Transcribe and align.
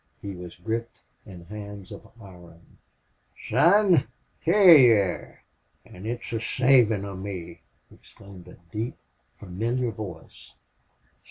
He 0.19 0.35
was 0.35 0.55
gripped 0.55 1.01
in 1.27 1.45
hands 1.45 1.91
of 1.91 2.09
iron. 2.19 2.79
"Son! 3.47 4.07
hyar 4.43 4.75
you 4.75 4.93
air 4.95 5.43
an' 5.85 6.07
it's 6.07 6.31
the 6.31 6.39
savin' 6.39 7.05
of 7.05 7.19
me!" 7.19 7.61
exclaimed 7.93 8.47
a 8.47 8.57
deep, 8.73 8.95
familiar 9.37 9.91
voice. 9.91 10.55